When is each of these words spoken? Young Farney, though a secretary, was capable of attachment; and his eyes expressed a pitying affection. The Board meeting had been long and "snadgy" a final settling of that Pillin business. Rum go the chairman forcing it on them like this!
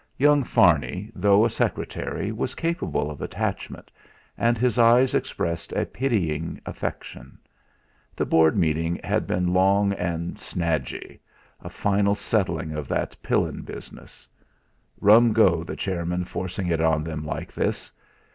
Young 0.17 0.43
Farney, 0.43 1.11
though 1.13 1.45
a 1.45 1.49
secretary, 1.51 2.31
was 2.31 2.55
capable 2.55 3.11
of 3.11 3.21
attachment; 3.21 3.91
and 4.35 4.57
his 4.57 4.79
eyes 4.79 5.13
expressed 5.13 5.71
a 5.73 5.85
pitying 5.85 6.59
affection. 6.65 7.37
The 8.15 8.25
Board 8.25 8.57
meeting 8.57 8.99
had 9.03 9.27
been 9.27 9.53
long 9.53 9.93
and 9.93 10.37
"snadgy" 10.39 11.19
a 11.61 11.69
final 11.69 12.15
settling 12.15 12.71
of 12.71 12.87
that 12.87 13.15
Pillin 13.21 13.61
business. 13.61 14.27
Rum 14.99 15.33
go 15.33 15.63
the 15.63 15.75
chairman 15.75 16.23
forcing 16.25 16.65
it 16.65 16.81
on 16.81 17.03
them 17.03 17.23
like 17.23 17.53
this! 17.53 17.91